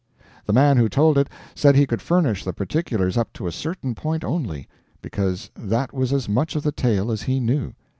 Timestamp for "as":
6.11-6.27, 7.11-7.21